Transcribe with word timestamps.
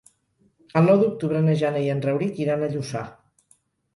El 0.79 0.87
nou 0.91 1.01
d'octubre 1.01 1.41
na 1.49 1.53
Jana 1.59 1.83
i 1.87 1.91
en 1.95 2.01
Rauric 2.05 2.41
iran 2.45 2.63
a 2.63 2.71
Lluçà. 2.77 3.03